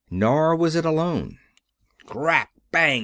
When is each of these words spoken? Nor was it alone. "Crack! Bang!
Nor 0.09 0.55
was 0.55 0.73
it 0.75 0.83
alone. 0.83 1.37
"Crack! 2.07 2.49
Bang! 2.71 2.99